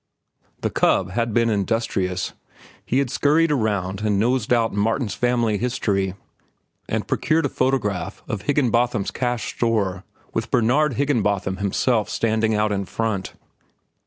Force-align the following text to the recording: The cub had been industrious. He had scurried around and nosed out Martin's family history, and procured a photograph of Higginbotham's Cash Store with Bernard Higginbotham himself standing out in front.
The 0.61 0.71
cub 0.71 1.11
had 1.11 1.31
been 1.31 1.51
industrious. 1.51 2.33
He 2.83 2.97
had 2.97 3.11
scurried 3.11 3.51
around 3.51 4.01
and 4.01 4.17
nosed 4.19 4.51
out 4.51 4.73
Martin's 4.73 5.13
family 5.13 5.59
history, 5.59 6.15
and 6.89 7.07
procured 7.07 7.45
a 7.45 7.49
photograph 7.49 8.23
of 8.27 8.41
Higginbotham's 8.41 9.11
Cash 9.11 9.53
Store 9.55 10.03
with 10.33 10.49
Bernard 10.49 10.93
Higginbotham 10.93 11.57
himself 11.57 12.09
standing 12.09 12.55
out 12.55 12.71
in 12.71 12.85
front. 12.85 13.33